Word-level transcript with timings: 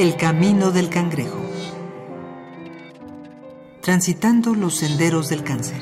El 0.00 0.16
camino 0.16 0.70
del 0.70 0.88
cangrejo. 0.88 1.44
Transitando 3.82 4.54
los 4.54 4.76
senderos 4.76 5.28
del 5.28 5.44
cáncer. 5.44 5.76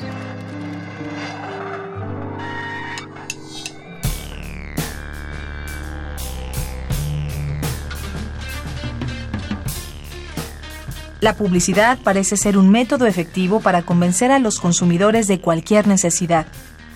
La 11.21 11.37
publicidad 11.37 11.97
parece 12.03 12.35
ser 12.35 12.57
un 12.57 12.69
método 12.69 13.05
efectivo 13.05 13.61
para 13.61 13.83
convencer 13.83 14.33
a 14.33 14.39
los 14.39 14.59
consumidores 14.59 15.27
de 15.27 15.39
cualquier 15.39 15.87
necesidad, 15.87 16.45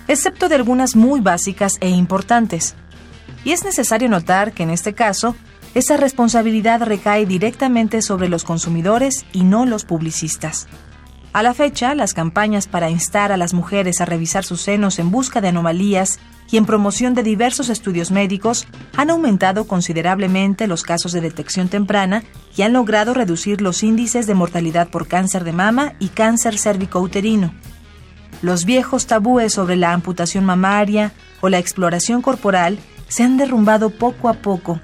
excepto 0.10 0.50
de 0.50 0.56
algunas 0.56 0.98
muy 0.98 1.22
básicas 1.22 1.78
e 1.80 1.88
importantes. 1.88 2.76
Y 3.46 3.54
es 3.54 3.64
necesario 3.64 4.10
notar 4.10 4.52
que 4.52 4.64
en 4.64 4.72
este 4.72 4.94
caso, 4.94 5.38
esa 5.74 5.98
responsabilidad 5.98 6.82
recae 6.84 7.26
directamente 7.26 8.02
sobre 8.02 8.30
los 8.30 8.44
consumidores 8.44 9.26
y 9.34 9.44
no 9.44 9.66
los 9.66 9.86
publicistas. 9.86 10.68
A 11.34 11.42
la 11.42 11.56
fecha, 11.56 11.96
las 11.96 12.14
campañas 12.14 12.68
para 12.68 12.92
instar 12.92 13.32
a 13.32 13.38
las 13.38 13.56
mujeres 13.56 14.02
a 14.02 14.06
revisar 14.06 14.44
sus 14.44 14.62
senos 14.62 15.00
en 15.00 15.10
busca 15.10 15.42
de 15.42 15.48
anomalías 15.48 16.20
y 16.52 16.58
en 16.58 16.68
promoción 16.68 17.16
de 17.16 17.24
diversos 17.24 17.70
estudios 17.70 18.12
médicos 18.12 18.68
han 18.96 19.10
aumentado 19.10 19.66
considerablemente 19.66 20.68
los 20.68 20.84
casos 20.84 21.12
de 21.12 21.22
detección 21.22 21.70
temprana 21.70 22.24
y 22.56 22.62
han 22.62 22.74
logrado 22.74 23.16
reducir 23.16 23.62
los 23.62 23.82
índices 23.82 24.28
de 24.28 24.36
mortalidad 24.36 24.90
por 24.90 25.08
cáncer 25.08 25.44
de 25.44 25.54
mama 25.54 25.94
y 25.98 26.10
cáncer 26.10 26.60
cérvico-uterino. 26.60 27.52
Los 28.44 28.66
viejos 28.66 29.08
tabúes 29.08 29.54
sobre 29.54 29.76
la 29.76 29.94
amputación 29.94 30.46
mamaria 30.46 31.14
o 31.42 31.50
la 31.50 31.58
exploración 31.58 32.22
corporal 32.22 32.78
se 33.08 33.24
han 33.24 33.38
derrumbado 33.38 33.90
poco 33.90 34.30
a 34.30 34.34
poco, 34.34 34.80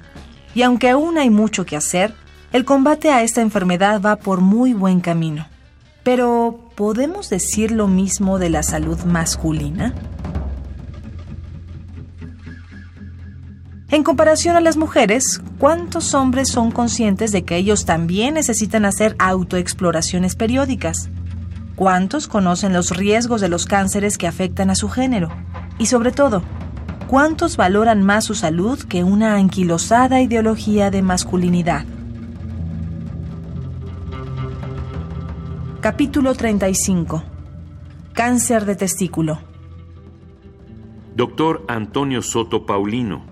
y 0.54 0.62
aunque 0.62 0.90
aún 0.90 1.18
hay 1.18 1.30
mucho 1.30 1.64
que 1.64 1.76
hacer, 1.76 2.14
el 2.52 2.64
combate 2.64 3.10
a 3.10 3.22
esta 3.22 3.40
enfermedad 3.40 4.00
va 4.00 4.16
por 4.16 4.40
muy 4.40 4.72
buen 4.72 5.00
camino. 5.00 5.46
Pero, 6.02 6.72
¿podemos 6.76 7.28
decir 7.28 7.70
lo 7.70 7.86
mismo 7.86 8.38
de 8.38 8.50
la 8.50 8.62
salud 8.62 8.98
masculina? 9.04 9.94
En 13.90 14.04
comparación 14.04 14.56
a 14.56 14.60
las 14.60 14.76
mujeres, 14.76 15.42
¿cuántos 15.58 16.14
hombres 16.14 16.48
son 16.48 16.70
conscientes 16.70 17.32
de 17.32 17.42
que 17.42 17.56
ellos 17.56 17.84
también 17.84 18.34
necesitan 18.34 18.84
hacer 18.84 19.16
autoexploraciones 19.18 20.36
periódicas? 20.36 21.10
¿Cuántos 21.74 22.28
conocen 22.28 22.72
los 22.72 22.90
riesgos 22.96 23.40
de 23.40 23.48
los 23.48 23.66
cánceres 23.66 24.16
que 24.16 24.28
afectan 24.28 24.70
a 24.70 24.76
su 24.76 24.88
género? 24.88 25.28
Y 25.78 25.86
sobre 25.86 26.12
todo, 26.12 26.42
¿cuántos 27.10 27.56
valoran 27.56 28.04
más 28.04 28.24
su 28.24 28.36
salud 28.36 28.78
que 28.84 29.02
una 29.02 29.34
anquilosada 29.34 30.22
ideología 30.22 30.92
de 30.92 31.02
masculinidad? 31.02 31.84
Capítulo 35.80 36.34
35. 36.36 37.24
Cáncer 38.12 38.64
de 38.64 38.76
testículo. 38.76 39.40
Doctor 41.16 41.64
Antonio 41.66 42.22
Soto 42.22 42.64
Paulino. 42.64 43.24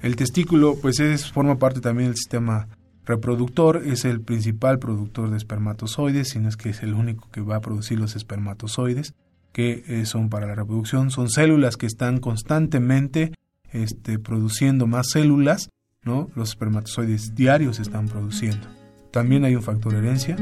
El 0.00 0.16
testículo, 0.16 0.76
pues 0.80 0.98
es, 0.98 1.30
forma 1.30 1.58
parte 1.58 1.82
también 1.82 2.08
del 2.08 2.16
sistema 2.16 2.68
reproductor, 3.04 3.82
es 3.84 4.06
el 4.06 4.22
principal 4.22 4.78
productor 4.78 5.28
de 5.28 5.36
espermatozoides, 5.36 6.30
sino 6.30 6.48
es 6.48 6.56
que 6.56 6.70
es 6.70 6.82
el 6.82 6.94
único 6.94 7.28
que 7.30 7.42
va 7.42 7.56
a 7.56 7.60
producir 7.60 7.98
los 7.98 8.16
espermatozoides 8.16 9.12
que 9.56 9.84
eh, 9.88 10.04
son 10.04 10.28
para 10.28 10.46
la 10.46 10.54
reproducción, 10.54 11.10
son 11.10 11.30
células 11.30 11.78
que 11.78 11.86
están 11.86 12.20
constantemente 12.20 13.32
este, 13.72 14.18
produciendo 14.18 14.86
más 14.86 15.08
células, 15.08 15.70
¿no? 16.02 16.28
Los 16.34 16.50
espermatozoides 16.50 17.34
diarios 17.34 17.80
están 17.80 18.06
produciendo. 18.06 18.68
También 19.10 19.46
hay 19.46 19.56
un 19.56 19.62
factor 19.62 19.94
herencia. 19.94 20.36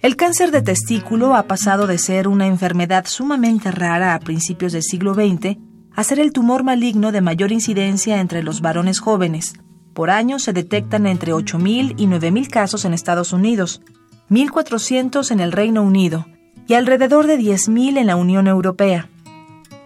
El 0.00 0.16
cáncer 0.16 0.50
de 0.50 0.62
testículo 0.62 1.34
ha 1.34 1.42
pasado 1.42 1.86
de 1.86 1.98
ser 1.98 2.26
una 2.26 2.46
enfermedad 2.46 3.04
sumamente 3.06 3.70
rara 3.70 4.14
a 4.14 4.18
principios 4.18 4.72
del 4.72 4.82
siglo 4.82 5.12
XX 5.12 5.58
a 6.00 6.04
ser 6.04 6.18
el 6.18 6.32
tumor 6.32 6.64
maligno 6.64 7.12
de 7.12 7.20
mayor 7.20 7.52
incidencia 7.52 8.20
entre 8.22 8.42
los 8.42 8.62
varones 8.62 9.00
jóvenes. 9.00 9.52
Por 9.92 10.08
año 10.08 10.38
se 10.38 10.54
detectan 10.54 11.06
entre 11.06 11.34
8.000 11.34 11.92
y 11.98 12.06
9.000 12.06 12.48
casos 12.48 12.86
en 12.86 12.94
Estados 12.94 13.34
Unidos, 13.34 13.82
1.400 14.30 15.30
en 15.30 15.40
el 15.40 15.52
Reino 15.52 15.82
Unido 15.82 16.26
y 16.66 16.72
alrededor 16.72 17.26
de 17.26 17.38
10.000 17.38 17.98
en 17.98 18.06
la 18.06 18.16
Unión 18.16 18.46
Europea. 18.46 19.10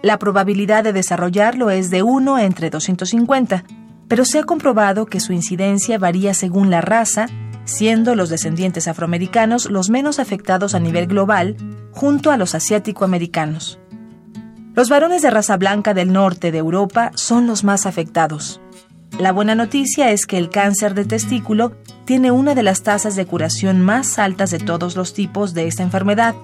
La 0.01 0.17
probabilidad 0.17 0.85
de 0.85 0.93
desarrollarlo 0.93 1.69
es 1.69 1.89
de 1.89 2.01
1 2.01 2.39
entre 2.39 2.69
250, 2.69 3.65
pero 4.07 4.23
se 4.23 4.39
ha 4.39 4.43
comprobado 4.43 5.07
que 5.07 5.19
su 5.19 5.33
incidencia 5.33 5.97
varía 5.97 6.33
según 6.33 6.69
la 6.69 6.79
raza, 6.79 7.25
siendo 7.65 8.15
los 8.15 8.29
descendientes 8.29 8.87
afroamericanos 8.87 9.69
los 9.69 9.89
menos 9.89 10.19
afectados 10.19 10.75
a 10.75 10.79
nivel 10.79 11.07
global, 11.07 11.57
junto 11.91 12.31
a 12.31 12.37
los 12.37 12.55
asiático-americanos. 12.55 13.79
Los 14.75 14.89
varones 14.89 15.21
de 15.21 15.29
raza 15.29 15.55
blanca 15.55 15.93
del 15.93 16.11
norte 16.11 16.51
de 16.51 16.57
Europa 16.57 17.11
son 17.15 17.47
los 17.47 17.63
más 17.63 17.85
afectados. 17.85 18.59
La 19.17 19.31
buena 19.31 19.55
noticia 19.55 20.11
es 20.11 20.25
que 20.25 20.37
el 20.37 20.49
cáncer 20.49 20.93
de 20.95 21.05
testículo 21.05 21.71
tiene 22.03 22.31
una 22.31 22.55
de 22.55 22.63
las 22.63 22.83
tasas 22.83 23.15
de 23.15 23.25
curación 23.25 23.79
más 23.79 24.19
altas 24.19 24.51
de 24.51 24.59
todos 24.59 24.97
los 24.97 25.13
tipos 25.13 25.53
de 25.53 25.67
esta 25.67 25.81
enfermedad, 25.81 26.35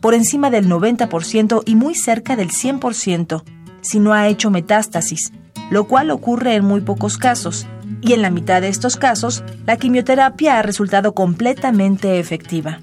por 0.00 0.14
encima 0.14 0.50
del 0.50 0.68
90% 0.68 1.62
y 1.64 1.76
muy 1.76 1.94
cerca 1.94 2.34
del 2.34 2.50
100%, 2.50 3.44
si 3.82 4.00
no 4.00 4.12
ha 4.12 4.26
hecho 4.26 4.50
metástasis, 4.50 5.32
lo 5.70 5.86
cual 5.86 6.10
ocurre 6.10 6.56
en 6.56 6.64
muy 6.64 6.80
pocos 6.80 7.18
casos, 7.18 7.68
y 8.00 8.14
en 8.14 8.22
la 8.22 8.30
mitad 8.30 8.62
de 8.62 8.68
estos 8.68 8.96
casos, 8.96 9.44
la 9.64 9.76
quimioterapia 9.76 10.58
ha 10.58 10.62
resultado 10.62 11.14
completamente 11.14 12.18
efectiva. 12.18 12.80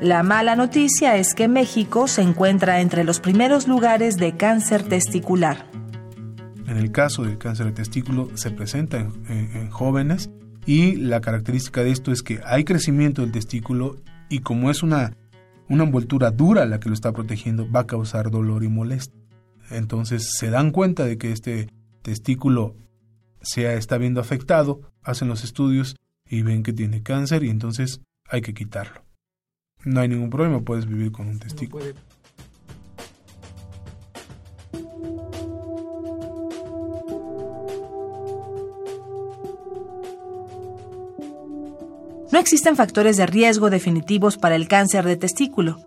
La 0.00 0.22
mala 0.22 0.54
noticia 0.54 1.16
es 1.16 1.34
que 1.34 1.48
México 1.48 2.06
se 2.06 2.22
encuentra 2.22 2.80
entre 2.80 3.02
los 3.02 3.18
primeros 3.18 3.66
lugares 3.66 4.16
de 4.16 4.36
cáncer 4.36 4.84
testicular. 4.84 5.66
En 6.68 6.76
el 6.76 6.92
caso 6.92 7.24
del 7.24 7.36
cáncer 7.36 7.66
de 7.66 7.72
testículo 7.72 8.30
se 8.34 8.52
presenta 8.52 8.98
en, 9.00 9.70
jóvenes 9.70 10.30
y 10.66 10.94
la 10.94 11.20
característica 11.20 11.82
de 11.82 11.90
esto 11.90 12.12
es 12.12 12.22
que 12.22 12.38
hay 12.44 12.62
crecimiento 12.62 13.22
del 13.22 13.32
testículo 13.32 13.96
y 14.28 14.38
como 14.38 14.70
es 14.70 14.84
una, 14.84 15.16
una 15.68 15.82
envoltura 15.82 16.30
dura 16.30 16.64
la 16.64 16.78
que 16.78 16.90
lo 16.90 16.94
está 16.94 17.10
protegiendo, 17.10 17.68
va 17.68 17.80
a 17.80 17.86
causar 17.88 18.30
dolor 18.30 18.62
y 18.62 18.68
molestia. 18.68 19.20
Entonces 19.68 20.30
se 20.38 20.48
dan 20.48 20.70
cuenta 20.70 21.06
de 21.06 21.18
que 21.18 21.32
este 21.32 21.70
testículo 22.02 22.76
se 23.40 23.74
está 23.74 23.98
viendo 23.98 24.20
afectado, 24.20 24.92
hacen 25.02 25.26
los 25.26 25.42
estudios 25.42 25.96
y 26.24 26.42
ven 26.42 26.62
que 26.62 26.72
tiene 26.72 27.02
cáncer 27.02 27.42
y 27.42 27.50
entonces 27.50 28.00
hay 28.28 28.42
que 28.42 28.54
quitarlo. 28.54 29.07
No 29.84 30.00
hay 30.00 30.08
ningún 30.08 30.30
problema, 30.30 30.60
puedes 30.60 30.86
vivir 30.86 31.12
con 31.12 31.28
un 31.28 31.38
testículo. 31.38 31.84
No 42.30 42.38
existen 42.38 42.76
factores 42.76 43.16
de 43.16 43.26
riesgo 43.26 43.70
definitivos 43.70 44.36
para 44.36 44.54
el 44.54 44.68
cáncer 44.68 45.04
de 45.04 45.16
testículo. 45.16 45.80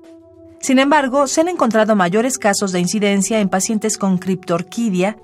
Sin 0.59 0.79
embargo, 0.79 1.27
se 1.27 1.41
han 1.41 1.49
encontrado 1.49 1.95
mayores 1.95 2.37
casos 2.37 2.71
de 2.71 2.79
incidencia 2.79 3.39
en 3.39 3.49
pacientes 3.49 3.97
con 3.97 4.17
criptorquidia 4.17 5.17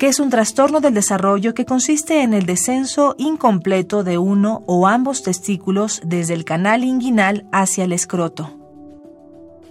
que 0.00 0.08
es 0.08 0.18
un 0.18 0.30
trastorno 0.30 0.80
del 0.80 0.94
desarrollo 0.94 1.52
que 1.52 1.66
consiste 1.66 2.22
en 2.22 2.32
el 2.32 2.46
descenso 2.46 3.14
incompleto 3.18 4.02
de 4.02 4.16
uno 4.16 4.62
o 4.66 4.86
ambos 4.86 5.22
testículos 5.22 6.00
desde 6.02 6.32
el 6.32 6.46
canal 6.46 6.84
inguinal 6.84 7.46
hacia 7.52 7.84
el 7.84 7.92
escroto. 7.92 8.50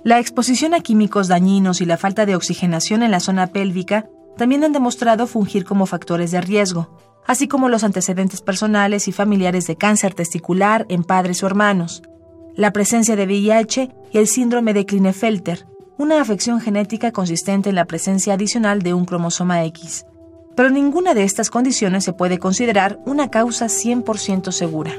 La 0.04 0.20
exposición 0.20 0.76
a 0.76 0.82
químicos 0.82 1.30
dañinos 1.30 1.82
y 1.82 1.86
la 1.86 1.98
falta 1.98 2.28
de 2.28 2.36
oxigenación 2.36 3.02
en 3.02 3.10
la 3.10 3.22
zona 3.22 3.48
pélvica 3.48 4.08
también 4.38 4.64
han 4.64 4.72
demostrado 4.72 5.26
fungir 5.26 5.66
como 5.66 5.88
factores 5.88 6.30
de 6.30 6.42
riesgo, 6.42 6.96
así 7.26 7.48
como 7.48 7.68
los 7.68 7.84
antecedentes 7.84 8.42
personales 8.44 9.08
y 9.08 9.12
familiares 9.12 9.66
de 9.66 9.78
cáncer 9.78 10.14
testicular 10.14 10.86
en 10.90 11.04
padres 11.04 11.42
o 11.42 11.48
hermanos, 11.48 12.04
la 12.56 12.72
presencia 12.72 13.16
de 13.16 13.26
VIH 13.26 13.90
y 14.12 14.20
el 14.20 14.28
síndrome 14.28 14.76
de 14.76 14.86
Klinefelter, 14.86 15.66
una 15.98 16.22
afección 16.22 16.62
genética 16.62 17.12
consistente 17.12 17.70
en 17.70 17.76
la 17.76 17.86
presencia 17.86 18.36
adicional 18.36 18.84
de 18.84 18.94
un 18.94 19.06
cromosoma 19.06 19.66
X 19.66 20.06
pero 20.60 20.72
ninguna 20.72 21.14
de 21.14 21.24
estas 21.24 21.50
condiciones 21.50 22.04
se 22.04 22.12
puede 22.12 22.38
considerar 22.38 23.00
una 23.06 23.32
causa 23.32 23.68
100% 23.68 24.52
segura. 24.52 24.92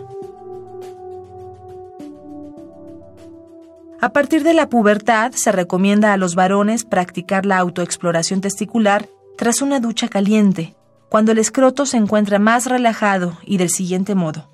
A 4.01 4.09
partir 4.09 4.43
de 4.43 4.55
la 4.55 4.71
pubertad 4.71 5.33
se 5.33 5.53
recomienda 5.53 6.15
a 6.15 6.17
los 6.17 6.35
varones 6.35 6.87
practicar 6.87 7.45
la 7.45 7.59
autoexploración 7.59 8.41
testicular 8.41 9.07
tras 9.37 9.61
una 9.61 9.81
ducha 9.81 10.09
caliente, 10.09 10.77
cuando 11.11 11.33
el 11.33 11.39
escroto 11.39 11.85
se 11.85 11.99
encuentra 11.99 12.39
más 12.39 12.65
relajado 12.65 13.37
y 13.45 13.59
del 13.59 13.69
siguiente 13.69 14.15
modo. 14.15 14.49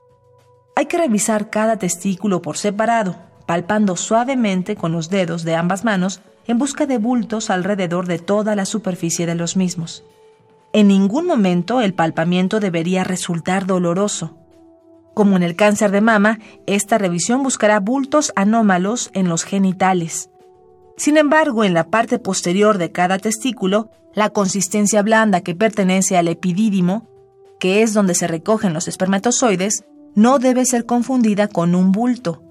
Hay 0.74 0.86
que 0.86 0.98
revisar 0.98 1.50
cada 1.50 1.76
testículo 1.76 2.42
por 2.42 2.56
separado, 2.56 3.14
palpando 3.46 3.94
suavemente 3.94 4.74
con 4.74 4.90
los 4.90 5.08
dedos 5.08 5.44
de 5.44 5.54
ambas 5.54 5.84
manos 5.84 6.20
en 6.48 6.58
busca 6.58 6.84
de 6.84 6.98
bultos 6.98 7.48
alrededor 7.48 8.08
de 8.08 8.18
toda 8.18 8.56
la 8.56 8.64
superficie 8.64 9.24
de 9.24 9.36
los 9.36 9.56
mismos. 9.56 10.02
En 10.76 10.88
ningún 10.88 11.24
momento 11.24 11.80
el 11.80 11.94
palpamiento 11.94 12.60
debería 12.60 13.02
resultar 13.02 13.64
doloroso. 13.64 14.36
Como 15.14 15.34
en 15.38 15.42
el 15.42 15.56
cáncer 15.56 15.90
de 15.90 16.02
mama, 16.02 16.38
esta 16.66 16.98
revisión 16.98 17.42
buscará 17.42 17.80
bultos 17.80 18.30
anómalos 18.36 19.08
en 19.14 19.26
los 19.26 19.44
genitales. 19.44 20.28
Sin 20.98 21.16
embargo, 21.16 21.64
en 21.64 21.72
la 21.72 21.88
parte 21.88 22.18
posterior 22.18 22.76
de 22.76 22.92
cada 22.92 23.18
testículo, 23.18 23.88
la 24.12 24.28
consistencia 24.28 25.00
blanda 25.00 25.40
que 25.40 25.54
pertenece 25.54 26.18
al 26.18 26.28
epidídimo, 26.28 27.08
que 27.58 27.80
es 27.80 27.94
donde 27.94 28.14
se 28.14 28.26
recogen 28.26 28.74
los 28.74 28.86
espermatozoides, 28.86 29.86
no 30.14 30.38
debe 30.38 30.66
ser 30.66 30.84
confundida 30.84 31.48
con 31.48 31.74
un 31.74 31.90
bulto. 31.90 32.42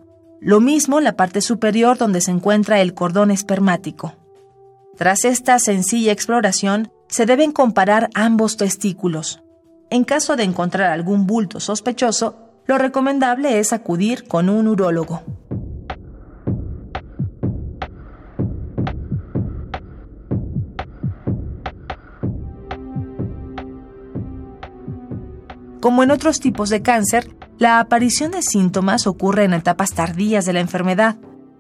Lo 0.42 0.62
mismo 0.62 1.00
la 1.00 1.16
parte 1.16 1.42
superior 1.42 2.00
donde 2.00 2.22
se 2.22 2.32
encuentra 2.32 2.82
el 2.82 2.96
cordón 2.96 3.30
espermático. 3.30 4.16
Tras 4.98 5.26
esta 5.26 5.60
sencilla 5.60 6.12
exploración, 6.12 6.92
se 7.08 7.26
deben 7.26 7.52
comparar 7.52 8.10
ambos 8.14 8.58
testículos. 8.58 9.44
En 9.90 10.04
caso 10.04 10.36
de 10.36 10.44
encontrar 10.44 10.92
algún 10.92 11.28
bulto 11.28 11.60
sospechoso, 11.60 12.38
lo 12.66 12.78
recomendable 12.78 13.60
es 13.60 13.74
acudir 13.74 14.28
con 14.28 14.50
un 14.50 14.68
urólogo. 14.68 15.22
Como 25.80 26.02
en 26.02 26.10
otros 26.10 26.40
tipos 26.40 26.70
de 26.70 26.82
cáncer, 26.82 27.30
la 27.60 27.80
aparición 27.80 28.32
de 28.32 28.42
síntomas 28.42 29.06
ocurre 29.06 29.44
en 29.44 29.54
etapas 29.54 29.94
tardías 29.94 30.46
de 30.46 30.54
la 30.54 30.60
enfermedad. 30.60 31.18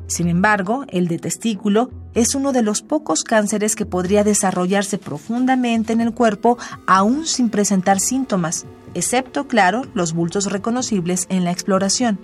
Sin 0.08 0.28
embargo, 0.28 0.86
el 0.90 1.08
de 1.08 1.20
testículo 1.20 1.92
es 2.16 2.34
uno 2.34 2.54
de 2.54 2.64
los 2.64 2.82
pocos 2.82 3.24
cánceres 3.24 3.76
que 3.76 3.86
podría 3.86 4.24
desarrollarse 4.24 4.98
profundamente 4.98 5.94
en 5.94 6.02
el 6.02 6.14
cuerpo 6.14 6.58
aún 6.88 7.28
sin 7.28 7.50
presentar 7.50 8.00
síntomas, 8.00 8.66
excepto, 8.94 9.48
claro, 9.48 9.84
los 9.94 10.14
bultos 10.14 10.52
reconocibles 10.52 11.28
en 11.30 11.44
la 11.44 11.52
exploración. 11.52 12.18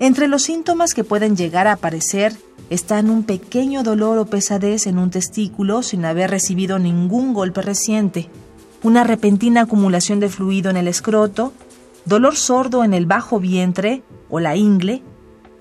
Entre 0.00 0.26
los 0.26 0.42
síntomas 0.42 0.92
que 0.92 1.04
pueden 1.04 1.36
llegar 1.36 1.68
a 1.68 1.72
aparecer 1.72 2.36
están 2.68 3.08
un 3.08 3.22
pequeño 3.22 3.84
dolor 3.84 4.18
o 4.18 4.26
pesadez 4.26 4.86
en 4.86 4.98
un 4.98 5.10
testículo 5.10 5.82
sin 5.82 6.04
haber 6.04 6.30
recibido 6.30 6.78
ningún 6.78 7.32
golpe 7.32 7.62
reciente, 7.62 8.28
una 8.82 9.04
repentina 9.04 9.62
acumulación 9.62 10.18
de 10.18 10.28
fluido 10.28 10.70
en 10.70 10.76
el 10.76 10.88
escroto, 10.88 11.52
dolor 12.04 12.36
sordo 12.36 12.82
en 12.82 12.92
el 12.92 13.06
bajo 13.06 13.38
vientre 13.38 14.02
o 14.28 14.40
la 14.40 14.56
ingle, 14.56 15.02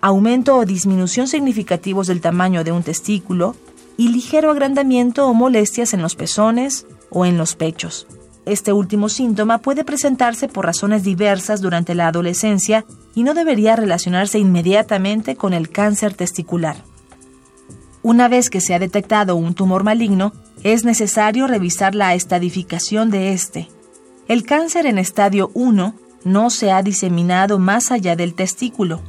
aumento 0.04 0.58
o 0.58 0.66
disminución 0.66 1.30
significativos 1.30 2.08
del 2.08 2.20
tamaño 2.20 2.66
de 2.66 2.74
un 2.74 2.84
testículo 2.84 3.56
y 3.96 4.10
ligero 4.10 4.52
agrandamiento 4.52 5.26
o 5.26 5.34
molestias 5.34 5.94
en 5.94 6.02
los 6.02 6.16
pezones 6.16 6.86
o 7.10 7.26
en 7.26 7.38
los 7.38 7.56
pechos. 7.56 8.06
Este 8.46 8.74
último 8.74 9.08
síntoma 9.08 9.60
puede 9.60 9.86
presentarse 9.86 10.50
por 10.50 10.66
razones 10.66 11.04
diversas 11.04 11.62
durante 11.62 11.96
la 11.96 12.10
adolescencia 12.10 12.84
y 13.16 13.24
no 13.24 13.34
debería 13.34 13.78
relacionarse 13.78 14.40
inmediatamente 14.40 15.38
con 15.38 15.54
el 15.54 15.70
cáncer 15.70 16.14
testicular. 16.16 16.84
Una 18.02 18.28
vez 18.28 18.50
que 18.50 18.60
se 18.60 18.74
ha 18.74 18.80
detectado 18.80 19.38
un 19.38 19.54
tumor 19.54 19.86
maligno, 19.86 20.34
es 20.64 20.84
necesario 20.84 21.48
revisar 21.48 21.96
la 21.96 22.14
estadificación 22.14 23.10
de 23.10 23.32
este. 23.32 23.70
El 24.28 24.44
cáncer 24.44 24.86
en 24.86 24.98
estadio 24.98 25.50
1 25.54 25.96
no 26.26 26.50
se 26.50 26.74
ha 26.74 26.84
diseminado 26.84 27.58
más 27.58 27.90
allá 27.90 28.18
del 28.18 28.34
testículo. 28.34 29.02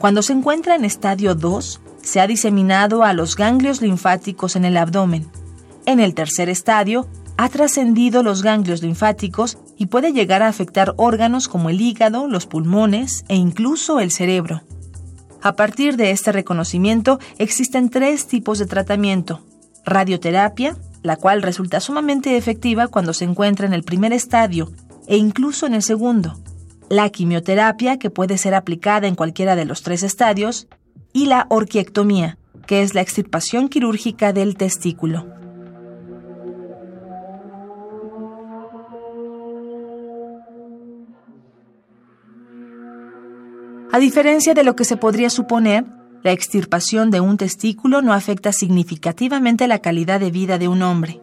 Cuando 0.00 0.22
se 0.22 0.32
encuentra 0.32 0.76
en 0.76 0.86
estadio 0.86 1.34
2, 1.34 1.78
se 2.00 2.20
ha 2.22 2.26
diseminado 2.26 3.04
a 3.04 3.12
los 3.12 3.36
ganglios 3.36 3.82
linfáticos 3.82 4.56
en 4.56 4.64
el 4.64 4.78
abdomen. 4.78 5.28
En 5.84 6.00
el 6.00 6.14
tercer 6.14 6.48
estadio, 6.48 7.06
ha 7.36 7.50
trascendido 7.50 8.22
los 8.22 8.42
ganglios 8.42 8.80
linfáticos 8.80 9.58
y 9.76 9.86
puede 9.86 10.14
llegar 10.14 10.42
a 10.42 10.48
afectar 10.48 10.94
órganos 10.96 11.48
como 11.48 11.68
el 11.68 11.82
hígado, 11.82 12.28
los 12.28 12.46
pulmones 12.46 13.26
e 13.28 13.36
incluso 13.36 14.00
el 14.00 14.10
cerebro. 14.10 14.62
A 15.42 15.54
partir 15.54 15.98
de 15.98 16.12
este 16.12 16.32
reconocimiento 16.32 17.18
existen 17.36 17.90
tres 17.90 18.26
tipos 18.26 18.58
de 18.58 18.64
tratamiento. 18.64 19.42
Radioterapia, 19.84 20.78
la 21.02 21.16
cual 21.16 21.42
resulta 21.42 21.78
sumamente 21.78 22.38
efectiva 22.38 22.88
cuando 22.88 23.12
se 23.12 23.26
encuentra 23.26 23.66
en 23.66 23.74
el 23.74 23.82
primer 23.82 24.14
estadio 24.14 24.72
e 25.06 25.18
incluso 25.18 25.66
en 25.66 25.74
el 25.74 25.82
segundo, 25.82 26.38
la 26.90 27.08
quimioterapia, 27.08 27.98
que 27.98 28.10
puede 28.10 28.36
ser 28.36 28.52
aplicada 28.52 29.06
en 29.06 29.14
cualquiera 29.14 29.56
de 29.56 29.64
los 29.64 29.82
tres 29.82 30.02
estadios, 30.02 30.66
y 31.12 31.26
la 31.26 31.46
orquiectomía, 31.48 32.36
que 32.66 32.82
es 32.82 32.94
la 32.94 33.00
extirpación 33.00 33.68
quirúrgica 33.68 34.32
del 34.32 34.56
testículo. 34.56 35.26
A 43.92 43.98
diferencia 43.98 44.54
de 44.54 44.64
lo 44.64 44.74
que 44.76 44.84
se 44.84 44.96
podría 44.96 45.30
suponer, 45.30 45.84
la 46.22 46.32
extirpación 46.32 47.10
de 47.10 47.20
un 47.20 47.36
testículo 47.36 48.02
no 48.02 48.12
afecta 48.12 48.52
significativamente 48.52 49.68
la 49.68 49.78
calidad 49.78 50.18
de 50.18 50.30
vida 50.30 50.58
de 50.58 50.68
un 50.68 50.82
hombre. 50.82 51.20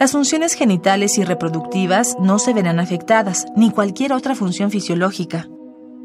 Las 0.00 0.12
funciones 0.12 0.54
genitales 0.54 1.18
y 1.18 1.24
reproductivas 1.24 2.16
no 2.18 2.38
se 2.38 2.54
verán 2.54 2.80
afectadas, 2.80 3.44
ni 3.54 3.70
cualquier 3.70 4.14
otra 4.14 4.34
función 4.34 4.70
fisiológica. 4.70 5.46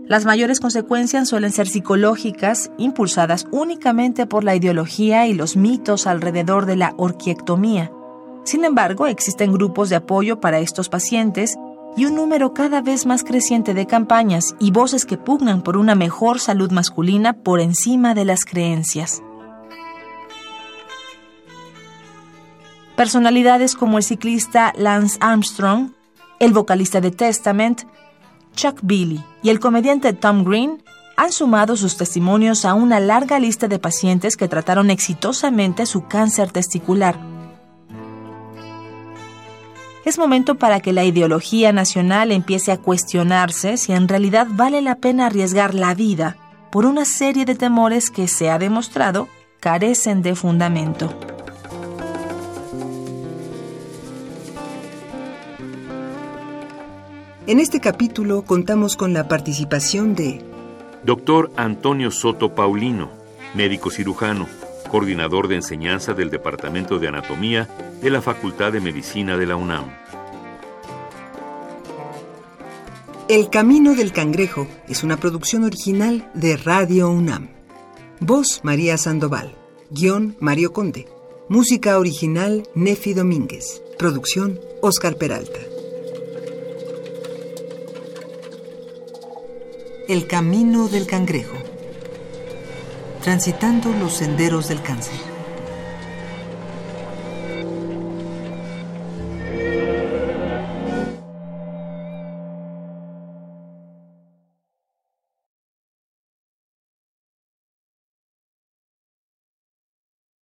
Las 0.06 0.26
mayores 0.26 0.60
consecuencias 0.60 1.30
suelen 1.30 1.54
ser 1.54 1.70
psicológicas, 1.70 2.72
impulsadas 2.78 3.48
únicamente 3.52 4.26
por 4.26 4.44
la 4.44 4.54
ideología 4.54 5.28
y 5.28 5.34
los 5.34 5.56
mitos 5.56 6.08
alrededor 6.08 6.66
de 6.66 6.76
la 6.76 6.94
orquiectomía. 6.98 7.90
Sin 8.44 8.66
embargo, 8.66 9.08
existen 9.08 9.54
grupos 9.54 9.90
de 9.90 9.96
apoyo 9.96 10.42
para 10.42 10.60
estos 10.60 10.90
pacientes 10.90 11.56
y 11.96 12.04
un 12.04 12.16
número 12.16 12.54
cada 12.54 12.82
vez 12.82 13.06
más 13.06 13.24
creciente 13.24 13.74
de 13.74 13.88
campañas 13.88 14.56
y 14.60 14.72
voces 14.72 15.06
que 15.06 15.18
pugnan 15.18 15.62
por 15.62 15.78
una 15.78 15.96
mejor 15.96 16.42
salud 16.42 16.70
masculina 16.70 17.32
por 17.32 17.62
encima 17.62 18.14
de 18.14 18.26
las 18.26 18.44
creencias. 18.44 19.22
Personalidades 22.96 23.76
como 23.76 23.98
el 23.98 24.04
ciclista 24.04 24.74
Lance 24.78 25.18
Armstrong, 25.22 25.92
el 26.40 26.54
vocalista 26.54 27.02
de 27.02 27.12
Testament, 27.12 27.84
Chuck 28.56 28.80
Billy 28.82 29.24
y 29.44 29.50
el 29.50 29.60
comediante 29.60 30.14
Tom 30.14 30.44
Green 30.44 30.84
han 31.18 31.32
sumado 31.32 31.76
sus 31.78 31.98
testimonios 31.98 32.66
a 32.66 32.74
una 32.74 33.00
larga 33.00 33.40
lista 33.40 33.68
de 33.68 33.80
pacientes 33.80 34.38
que 34.38 34.48
trataron 34.48 34.90
exitosamente 34.90 35.86
su 35.86 36.08
cáncer 36.08 36.52
testicular 36.52 37.36
es 40.06 40.20
momento 40.20 40.56
para 40.56 40.80
que 40.82 40.94
la 40.94 41.04
ideología 41.04 41.74
nacional 41.74 42.32
empiece 42.32 42.72
a 42.72 42.78
cuestionarse 42.78 43.76
si 43.76 43.92
en 43.92 44.08
realidad 44.08 44.48
vale 44.52 44.82
la 44.82 44.96
pena 44.96 45.26
arriesgar 45.26 45.74
la 45.74 45.96
vida 45.96 46.38
por 46.72 46.86
una 46.86 47.06
serie 47.06 47.44
de 47.44 47.56
temores 47.56 48.12
que 48.12 48.28
se 48.28 48.52
ha 48.52 48.60
demostrado 48.60 49.28
carecen 49.60 50.22
de 50.22 50.36
fundamento. 50.36 51.35
En 57.48 57.60
este 57.60 57.80
capítulo 57.80 58.44
contamos 58.44 58.96
con 58.96 59.14
la 59.14 59.28
participación 59.28 60.16
de 60.16 60.42
Dr. 61.04 61.52
Antonio 61.56 62.10
Soto 62.12 62.56
Paulino, 62.56 63.10
médico 63.54 63.92
cirujano 63.92 64.48
coordinador 64.96 65.48
de 65.48 65.56
enseñanza 65.56 66.14
del 66.14 66.30
Departamento 66.30 67.00
de 67.00 67.10
Anatomía 67.10 67.68
de 68.02 68.10
la 68.10 68.22
Facultad 68.22 68.72
de 68.72 68.80
Medicina 68.80 69.38
de 69.38 69.46
la 69.46 69.56
UNAM. 69.56 69.86
El 73.28 73.50
Camino 73.50 73.96
del 73.96 74.12
Cangrejo 74.12 74.68
es 74.88 75.04
una 75.04 75.18
producción 75.18 75.64
original 75.64 76.30
de 76.34 76.58
Radio 76.58 77.10
UNAM. 77.10 77.50
Voz 78.20 78.62
María 78.64 78.98
Sandoval. 78.98 79.56
Guión 79.90 80.38
Mario 80.40 80.72
Conde. 80.74 81.08
Música 81.50 81.98
original 82.00 82.64
Nefi 82.76 83.14
Domínguez. 83.14 83.82
Producción 83.98 84.60
Oscar 84.82 85.18
Peralta. 85.18 85.60
El 90.08 90.28
Camino 90.28 90.88
del 90.88 91.08
Cangrejo 91.08 91.58
transitando 93.26 93.90
los 93.90 94.14
senderos 94.14 94.68
del 94.68 94.84
cáncer. 94.84 95.35